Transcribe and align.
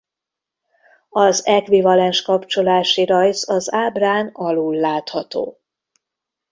Az 1.09 1.45
ekvivalens 1.45 2.21
kapcsolási 2.21 3.05
rajz 3.05 3.49
az 3.49 3.73
ábrán 3.73 4.27
alul 4.33 4.75
látható. 4.75 5.59